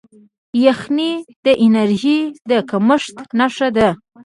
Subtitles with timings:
[0.65, 1.11] یخني
[1.45, 2.19] د انرژۍ
[2.49, 3.89] د کمښت نښه ده.